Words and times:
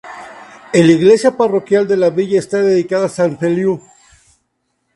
El 0.73 0.89
iglesia 0.89 1.37
parroquial 1.37 1.87
de 1.87 1.95
la 1.95 2.09
villa 2.09 2.39
está 2.39 2.63
dedicada 2.63 3.05
a 3.05 3.09
San 3.17 3.37
Feliu. 3.37 3.79